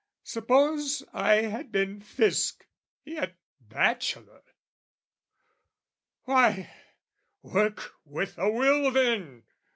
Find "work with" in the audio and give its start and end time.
7.43-8.35